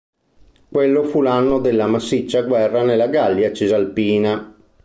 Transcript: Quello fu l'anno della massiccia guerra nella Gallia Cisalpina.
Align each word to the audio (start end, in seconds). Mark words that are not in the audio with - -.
Quello 0.69 1.03
fu 1.03 1.21
l'anno 1.21 1.59
della 1.59 1.85
massiccia 1.85 2.41
guerra 2.41 2.81
nella 2.81 3.05
Gallia 3.05 3.53
Cisalpina. 3.53 4.51